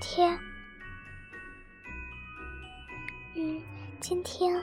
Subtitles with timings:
[0.00, 0.38] 天，
[3.34, 3.60] 嗯，
[4.00, 4.54] 今天，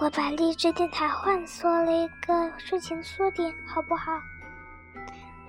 [0.00, 4.12] 我把励志电台换做了一个睡前说点，好不好？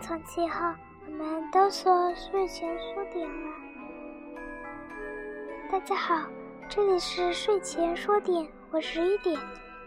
[0.01, 0.73] 从今后
[1.05, 3.51] 我们都说睡前说点了。
[5.71, 6.27] 大家好，
[6.69, 9.39] 这里是睡前说点，我是一点，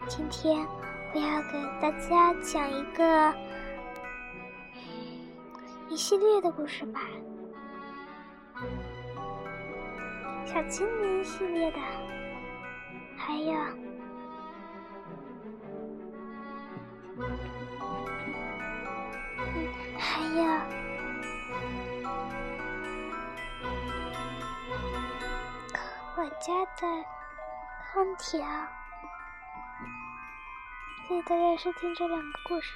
[0.08, 0.66] 今天
[1.14, 3.34] 我要给大家讲一个。
[5.90, 7.00] 一系列的故事吧，
[10.54, 11.78] 小精灵系列的，
[13.18, 13.52] 还有，
[17.18, 17.28] 嗯，
[19.98, 20.44] 还有
[26.16, 26.86] 我家的
[27.92, 28.38] 空调，
[31.08, 32.72] 谢谢大家收听这两个故事。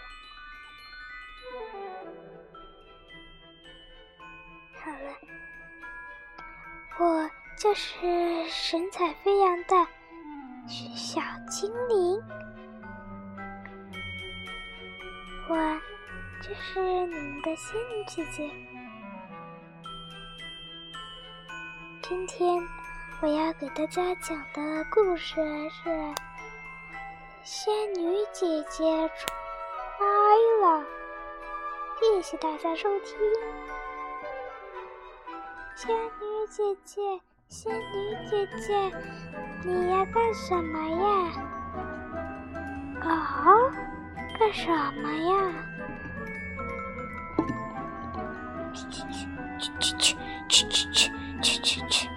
[4.82, 5.14] 好了，
[6.98, 7.90] 我就是
[8.48, 9.74] 神采飞扬的
[10.94, 11.20] 小
[11.50, 12.22] 精灵，
[15.48, 15.80] 我
[16.40, 18.48] 就是你们的仙女姐姐。
[22.02, 22.62] 今天
[23.20, 25.34] 我要给大家讲的故事
[25.68, 25.90] 是
[27.42, 29.26] 《仙女姐姐出
[29.98, 30.80] 来了》，
[31.98, 33.18] 谢谢大家收听。
[35.74, 38.92] 仙女姐姐，仙女姐姐，
[39.64, 41.06] 你要干什么呀？
[43.00, 43.56] 啊，
[44.38, 44.68] 干什
[45.02, 45.32] 么呀？
[48.74, 49.26] 去去去
[49.58, 49.88] 去去
[50.48, 52.08] 去去去去去去！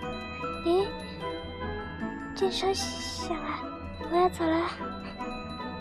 [0.66, 0.86] 咦，
[2.36, 3.48] 电声响了，
[4.12, 4.68] 我要走了。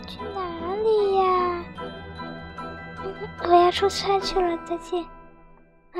[0.07, 0.39] 去哪
[0.77, 1.65] 里呀？
[3.43, 5.03] 我要出差去了，再见
[5.93, 5.99] 啊。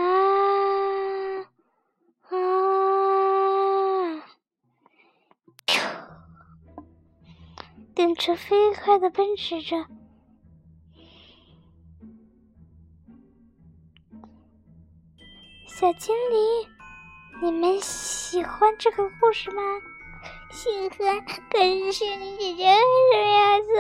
[8.02, 9.78] 电车飞快的奔驰着，
[15.68, 16.68] 小精灵，
[17.44, 19.62] 你们喜欢这个故事吗？
[20.50, 20.68] 喜
[20.98, 21.24] 欢。
[21.52, 22.80] 可是仙女姐姐为
[23.12, 23.76] 什么要走？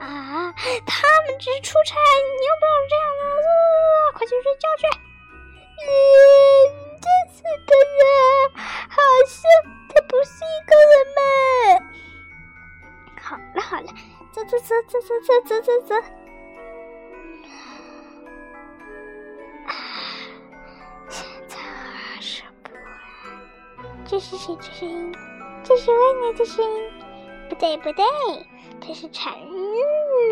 [0.00, 0.52] 啊，
[0.84, 4.82] 他们只是出差，你又不要这样的，快去睡觉去。
[5.78, 5.86] 嗯，
[7.00, 8.02] 这次的人
[8.88, 8.98] 好
[9.28, 9.38] 像
[9.88, 11.22] 他不是一个人嘛。
[13.34, 13.86] 好了好了，
[14.30, 15.94] 走走走走走走走走走。
[19.66, 19.74] 啊，
[21.08, 22.70] 现在二十不
[24.04, 25.12] 这是谁的声音？
[25.64, 26.92] 这是外面的声音？
[27.48, 28.04] 不对不对，
[28.80, 29.34] 这是蝉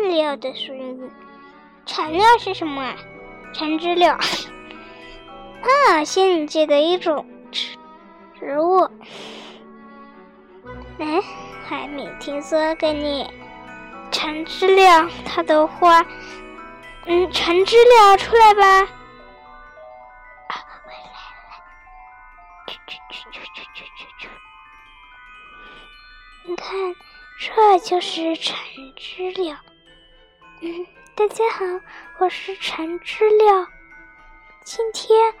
[0.09, 1.11] 料的声音。
[1.85, 2.95] 蝉料是什么？
[3.53, 4.17] 蝉知了。
[5.89, 7.77] 啊，仙女界的一种植
[8.39, 8.89] 植物。
[10.99, 11.21] 哎。
[11.73, 13.27] 还没听说过呢，
[14.11, 16.05] 橙知了它的花，
[17.07, 18.63] 嗯，橙知了出来吧。
[18.63, 18.87] 啊，
[20.85, 21.17] 我来了，
[22.67, 23.39] 去去去去
[23.73, 24.29] 去去去。
[26.45, 26.95] 你看，
[27.39, 28.55] 这就是橙
[28.95, 29.59] 知了。
[30.61, 30.85] 嗯，
[31.15, 31.65] 大家好，
[32.19, 33.67] 我是橙知了。
[34.63, 35.33] 今天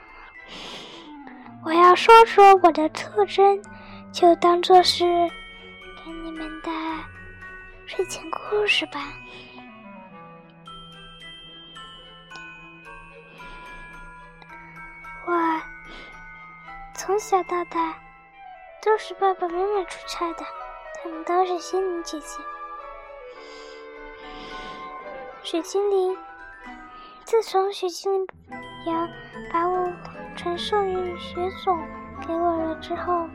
[1.63, 3.63] 我要说说我的特征，
[4.11, 5.29] 就当做是。
[6.05, 6.69] 给你们的
[7.85, 8.99] 睡前故事吧。
[15.25, 15.61] 我
[16.93, 17.97] 从小到大
[18.81, 20.45] 都是爸爸妈妈出差的，
[21.01, 22.37] 他们都是仙女姐姐。
[25.41, 26.17] 水精灵，
[27.23, 28.27] 自从水精灵
[28.87, 29.09] 羊
[29.53, 29.89] 把我
[30.35, 31.79] 传授于雪总
[32.27, 33.25] 给我了之后，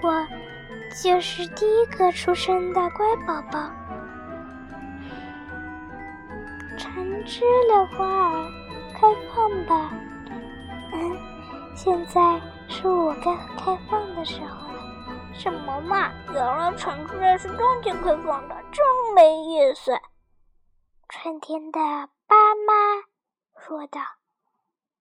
[0.00, 0.53] 我。
[1.02, 3.70] 就是第一个出生的乖宝宝，
[6.78, 8.50] 橙汁的花儿
[8.94, 9.00] 开
[9.34, 9.90] 放吧。
[10.92, 11.16] 嗯，
[11.74, 14.80] 现在是我该开放的时候了。
[15.34, 16.12] 什么嘛！
[16.32, 18.84] 原来橙汁是冬天开放的，真
[19.16, 19.92] 没意思。
[21.08, 21.80] 春天的
[22.26, 22.36] 爸
[22.66, 22.72] 妈
[23.60, 24.00] 说道：“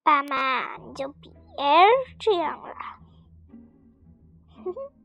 [0.04, 1.31] 爸妈，你就别
[2.19, 2.75] 这样了。”
[4.66, 5.02] 哼哼。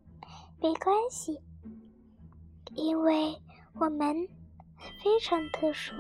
[0.61, 1.41] 没关系，
[2.75, 3.41] 因为
[3.75, 4.29] 我们
[5.03, 5.95] 非常特殊。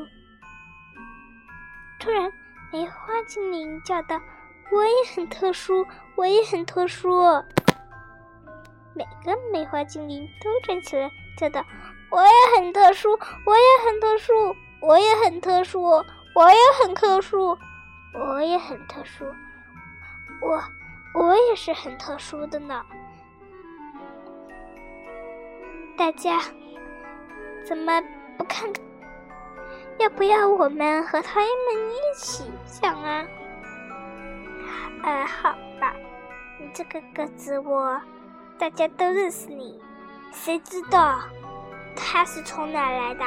[2.01, 2.29] 突然，
[2.73, 4.21] 梅花精灵叫道
[4.73, 7.09] ：“我也很特殊，我也很特殊。”
[8.95, 11.65] 每个梅花精灵都站起来叫道
[12.11, 13.11] ：“我也很特殊，
[13.47, 15.81] 我也很特殊，我也很特殊，
[16.35, 17.57] 我也很特殊，
[18.13, 19.25] 我也很特殊，
[20.43, 20.61] 我
[21.15, 22.85] 我也是很特殊的呢。
[25.99, 26.41] 大家
[27.67, 28.01] 怎么
[28.39, 28.73] 不看？
[29.99, 31.49] 要不要我们和他们
[31.91, 32.45] 一起
[32.81, 33.27] 讲啊？
[35.03, 35.51] 呃，好
[35.81, 35.93] 吧，
[36.61, 38.01] 你这个鸽子窝，
[38.57, 39.83] 大家都认识你，
[40.31, 41.19] 谁知道
[41.97, 43.25] 他是从哪来的？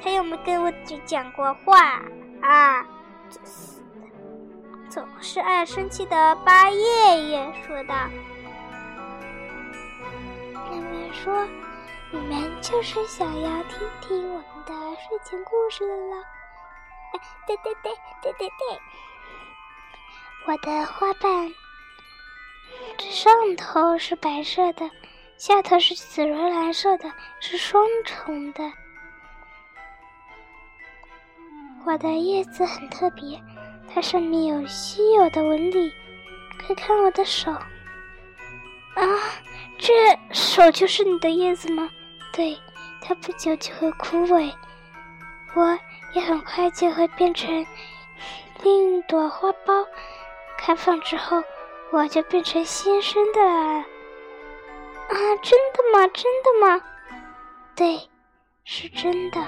[0.00, 0.72] 他有没有跟我
[1.04, 2.00] 讲过话
[2.40, 2.86] 啊？
[3.28, 7.94] 真是的，总是爱生气的八爷爷说道
[10.70, 11.44] ：“你们说。”
[12.14, 16.22] 你们就是想要听听我们的睡前故事了？
[17.46, 18.80] 对对对对对对，
[20.46, 21.54] 我的花瓣
[22.98, 24.90] 这上头是白色的，
[25.38, 27.10] 下头是紫罗兰色的，
[27.40, 28.62] 是双重的。
[31.86, 33.42] 我的叶子很特别，
[33.92, 35.90] 它上面有稀有的纹理。
[36.66, 37.66] 快看我的手啊，
[39.78, 39.92] 这
[40.30, 41.90] 手就是你的叶子吗？
[42.32, 42.58] 对，
[43.02, 44.52] 它不久就会枯萎，
[45.54, 45.78] 我
[46.14, 47.66] 也很快就会变成
[48.62, 49.86] 另一朵花苞。
[50.56, 51.42] 开放之后，
[51.90, 53.84] 我就变成新生的了。
[55.08, 56.06] 啊，真的吗？
[56.14, 56.80] 真的吗？
[57.74, 58.08] 对，
[58.64, 59.40] 是真的。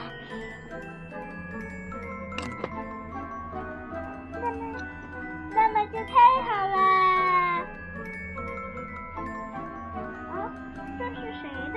[4.33, 4.77] 那么，
[5.55, 6.94] 那么就太好了。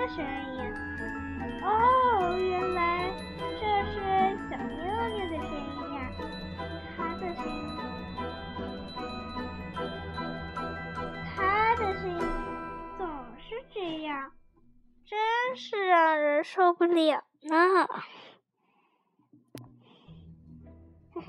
[0.09, 0.25] 声
[0.55, 0.57] 音？
[1.63, 3.61] 哦，原来这
[3.91, 3.95] 是
[4.49, 5.97] 小妞妞的声音呀！
[6.95, 7.57] 她的声音，
[11.35, 11.35] 她
[11.75, 12.19] 的声音
[12.97, 13.01] 总
[13.37, 14.31] 是这样，
[15.05, 17.55] 真是让人受不了呢。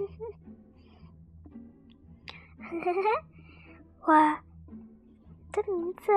[4.03, 4.13] 我
[5.53, 6.13] 的名字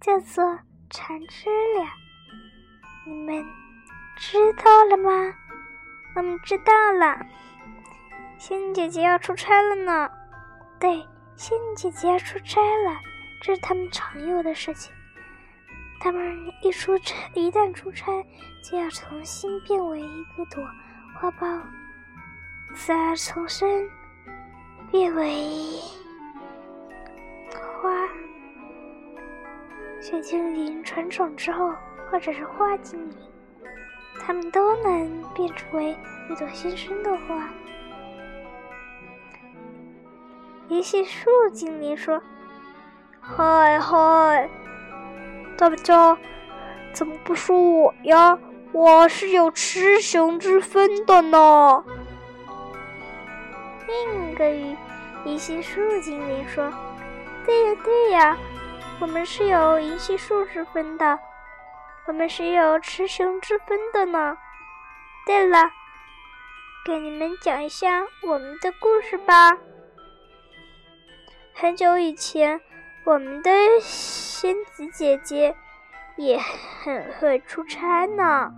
[0.00, 0.58] 叫做
[0.92, 1.48] 蝉知
[1.78, 1.86] 了。
[3.06, 3.44] 你们
[4.16, 5.34] 知道了吗？
[6.14, 7.26] 我们知道了。
[8.38, 10.10] 仙女姐姐要出差了呢。
[10.78, 11.02] 对，
[11.34, 13.00] 仙女姐姐要出差了，
[13.42, 14.92] 这是他们常有的事情。
[15.98, 18.12] 他们一出差，一旦出差，
[18.62, 20.62] 就要重新变为一个朵
[21.14, 21.62] 花苞，
[22.74, 23.88] 再重生
[24.90, 25.32] 变为
[30.02, 31.72] 小精灵成长之后。
[32.10, 33.16] 或者是花精灵，
[34.20, 35.96] 他们都能变成为
[36.28, 37.48] 一朵新生的花。
[40.68, 42.22] 一系树精灵说
[43.18, 44.46] ：“嗨嗨，
[45.56, 46.14] 大家
[46.92, 48.38] 怎么不说我呀？
[48.72, 51.82] 我是有雌雄之分的呢。”
[53.88, 54.76] 另一个鱼
[55.24, 56.70] 一系树精灵说
[57.46, 58.36] ：“对呀对呀，
[59.02, 61.18] 我们是有银杏树之分的。”
[62.06, 64.36] 我们是有雌雄之分的呢。
[65.26, 65.70] 对了，
[66.84, 69.56] 给你们讲一下我们的故事吧。
[71.52, 72.60] 很久以前，
[73.04, 75.54] 我们的仙子姐姐
[76.16, 78.52] 也很会出差呢。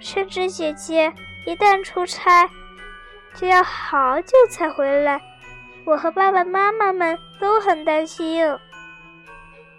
[0.00, 1.12] 仙子姐姐
[1.46, 2.48] 一旦出差，
[3.34, 5.20] 就要好久才回来，
[5.84, 8.44] 我和爸爸妈妈们都很担心。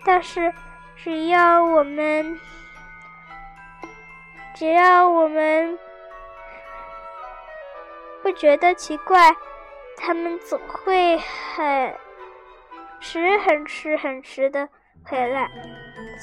[0.06, 0.54] 但是。
[0.96, 2.40] 只要我们，
[4.54, 5.78] 只要我们
[8.22, 9.36] 不觉得奇怪，
[9.98, 11.94] 他们总会很
[13.02, 14.70] 迟、很迟、很迟的
[15.04, 15.50] 回来。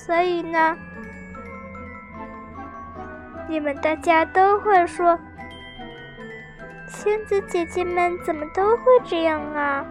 [0.06, 0.78] 所以呢，
[3.48, 5.18] 你们大家都会说，
[6.86, 9.84] 仙子姐姐们怎么都会这样啊？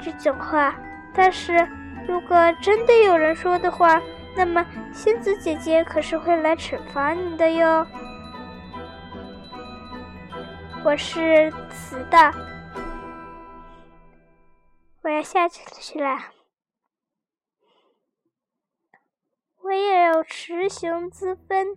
[0.00, 0.74] 这种话，
[1.12, 1.68] 但是。
[2.06, 4.00] 如果真的有人说的话，
[4.36, 7.86] 那么仙子姐姐可是会来惩罚你的哟。
[10.84, 12.32] 我是雌的，
[15.02, 16.16] 我要下去了。
[19.62, 21.76] 我也有雌雄之分，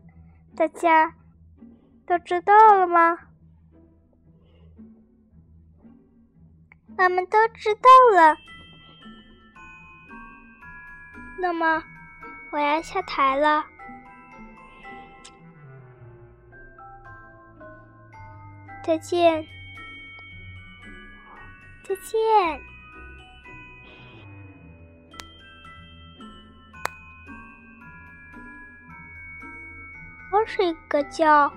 [0.55, 1.15] 大家
[2.05, 3.17] 都知道了吗？
[6.97, 8.35] 我们都知道了。
[11.41, 11.83] 那么，
[12.51, 13.65] 我要下台了。
[18.83, 19.45] 再见，
[21.83, 22.19] 再见。
[30.31, 31.51] 我睡个觉。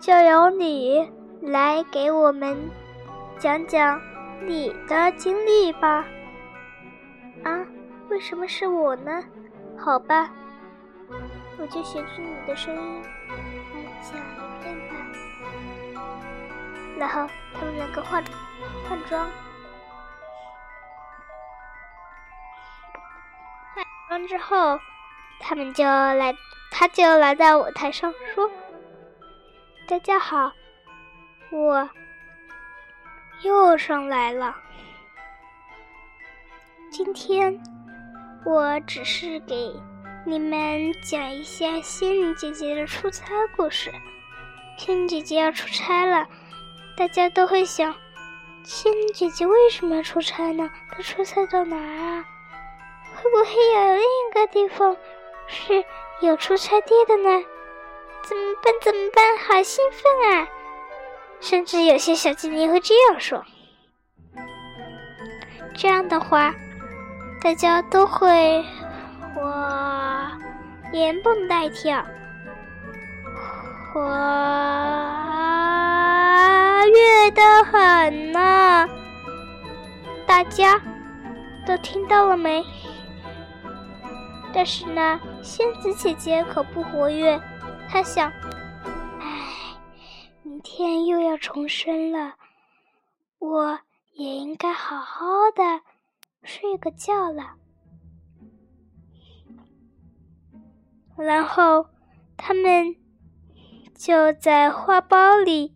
[0.00, 2.56] 就由你来给我们
[3.38, 4.00] 讲讲
[4.46, 6.06] 你的经历吧。
[7.44, 7.60] 啊，
[8.08, 9.22] 为什么是我呢？
[9.78, 10.30] 好吧，
[11.58, 13.02] 我就学着你的声音
[13.34, 14.94] 来讲一遍吧。
[16.98, 18.24] 然后他们两个换
[18.88, 19.26] 换装，
[23.74, 24.80] 换装之后，
[25.40, 26.34] 他们就来，
[26.70, 28.50] 他就来到舞台上说
[29.90, 30.52] ：“大家好，
[31.50, 31.90] 我
[33.42, 34.54] 又上来了。
[36.92, 37.60] 今天
[38.46, 39.74] 我只是给
[40.24, 43.92] 你们讲一下仙女姐姐的出差故事。
[44.78, 46.24] 仙女姐姐要出差了。”
[46.96, 47.92] 大家都会想，
[48.62, 50.70] 仙女姐姐为什么要出差呢？
[50.92, 52.24] 她出差到哪儿啊？
[53.16, 54.96] 会不会有另一个地方
[55.48, 55.84] 是
[56.20, 57.44] 有出差地的呢？
[58.22, 58.72] 怎么办？
[58.82, 59.38] 怎么办？
[59.38, 60.02] 好兴奋
[60.34, 60.48] 啊！
[61.40, 63.44] 甚至有些小精灵会这样说。
[65.74, 66.54] 这样的话，
[67.42, 68.64] 大家都会
[69.36, 70.30] 我
[70.92, 72.04] 连蹦带跳，
[73.94, 74.00] 我。
[76.92, 78.88] 跃得很呢，
[80.26, 80.80] 大家
[81.66, 82.64] 都听到了没？
[84.52, 87.40] 但是呢，仙子姐姐可不活跃。
[87.92, 88.30] 他想，
[89.18, 89.76] 唉，
[90.42, 92.36] 明天又要重生了，
[93.40, 93.80] 我
[94.12, 95.82] 也应该好好的
[96.44, 97.56] 睡个觉了。
[101.16, 101.84] 然后，
[102.36, 102.94] 他们
[103.94, 105.74] 就在花苞里。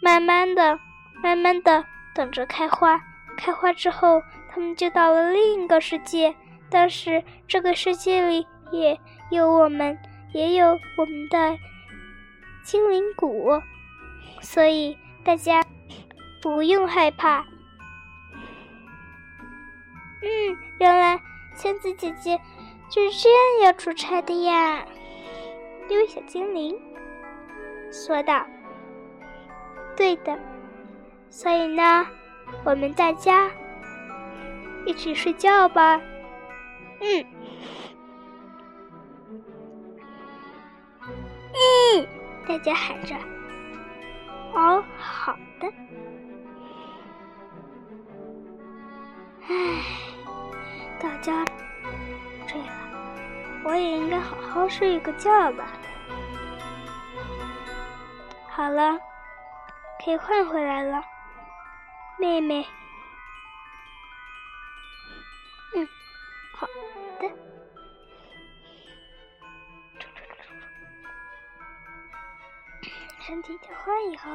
[0.00, 0.78] 慢慢的，
[1.22, 1.84] 慢慢的
[2.14, 3.00] 等着开花。
[3.36, 6.36] 开花之后，他们就到了另一个世界。
[6.70, 9.00] 但是这个世界里也
[9.30, 9.98] 有我们，
[10.32, 11.58] 也有我们的
[12.62, 13.62] 精灵谷，
[14.40, 15.64] 所以大家
[16.42, 17.44] 不用害怕。
[20.20, 21.20] 嗯，原来
[21.54, 22.38] 仙子姐姐
[22.90, 24.84] 就是这样要出差的呀。
[25.88, 26.78] 一位小精灵
[27.90, 28.44] 说道。
[29.96, 30.38] 对的，
[31.30, 32.06] 所以呢，
[32.64, 33.50] 我们大家
[34.86, 36.00] 一起睡觉吧。
[37.00, 37.24] 嗯，
[42.48, 43.14] 大家喊着。
[44.54, 45.70] 哦，好的。
[49.46, 49.52] 唉，
[50.98, 51.44] 大家
[52.46, 52.72] 睡了，
[53.64, 55.66] 我也应该好好睡一个觉了。
[58.48, 58.98] 好了。
[60.02, 61.02] 可以换回来了，
[62.18, 62.64] 妹妹。
[73.28, 74.30] 身体调换以后，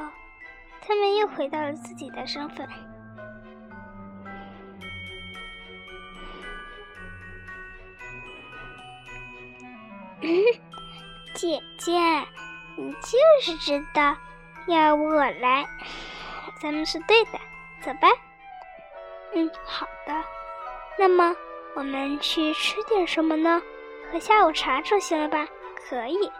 [0.80, 2.64] 他们又回到了自己的身份。
[11.34, 11.92] 姐姐，
[12.76, 14.16] 你就是知道。
[14.68, 15.66] 要我来，
[16.62, 17.32] 咱们是对的，
[17.82, 18.06] 走吧。
[19.34, 20.24] 嗯，好的。
[20.96, 21.34] 那么
[21.74, 23.60] 我们去吃点什么呢？
[24.12, 25.48] 喝下午茶就行了吧？
[25.74, 26.30] 可以。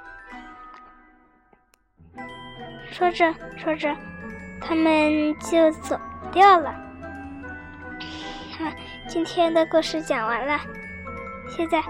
[2.94, 3.92] 说着说着，
[4.60, 5.98] 他们就走
[6.30, 6.72] 掉了。
[8.56, 8.70] 好，
[9.08, 10.60] 今天的故事讲完了，
[11.48, 11.82] 现在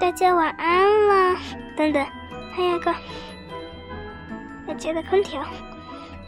[0.00, 1.38] 大家晚安了。
[1.76, 2.04] 等等，
[2.52, 2.92] 还有个。
[4.66, 5.40] 我家的空调，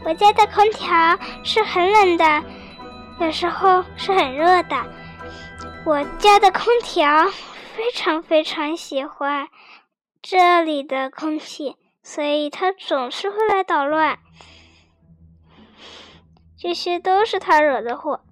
[0.04, 2.44] 我家的空调是很冷的，
[3.18, 4.76] 有时候是很热的。
[5.84, 7.26] 我家的空调
[7.74, 9.48] 非常非常喜欢
[10.22, 11.74] 这里的空气，
[12.12, 14.18] 所以他总是会来捣乱。
[16.58, 18.24] 这些都是他惹的祸，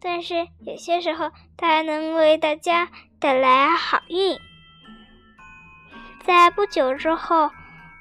[0.00, 4.38] 但是有些时候他还能为大家带来好运。
[6.24, 7.50] 在不久之后。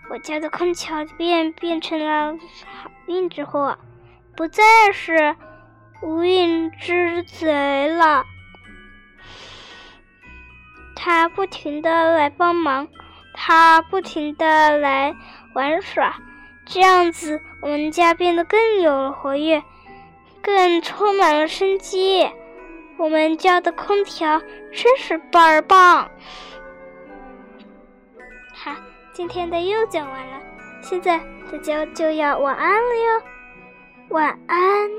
[0.10, 2.32] 我家的空调便变成了
[2.82, 3.78] 好运之祸，
[4.38, 4.64] 不再
[4.94, 5.36] 是
[6.02, 8.24] 无运之贼了。
[10.96, 12.88] 他不停的来帮忙，
[13.40, 15.16] 他不停的来
[15.54, 16.16] 玩耍，
[16.66, 19.64] 这样子我们家变得更有了活跃，
[20.42, 22.28] 更充满了生机。
[22.98, 24.42] 我们家的空调
[24.74, 26.10] 真是倍儿棒！
[28.54, 28.76] 哈。
[29.14, 30.40] 今天的又讲完了，
[30.82, 31.20] 现在
[31.52, 33.22] 大家就要晚安了哟，
[34.10, 34.90] 晚安。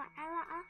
[0.00, 0.64] 晚安了啊。